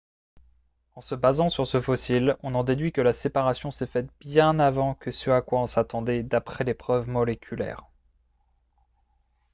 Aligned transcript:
«en 0.95 1.01
se 1.01 1.13
basant 1.13 1.49
sur 1.49 1.67
ce 1.67 1.79
fossile 1.79 2.35
on 2.41 2.55
en 2.55 2.63
déduit 2.63 2.91
que 2.91 3.01
la 3.01 3.13
séparation 3.13 3.69
s’est 3.69 3.85
faite 3.85 4.09
bien 4.19 4.57
avant 4.57 4.95
que 4.95 5.11
ce 5.11 5.29
à 5.29 5.43
quoi 5.43 5.59
on 5.61 5.67
s’attendait 5.67 6.23
d’après 6.23 6.63
les 6.63 6.73
preuves 6.73 7.07
moléculaires 7.07 7.85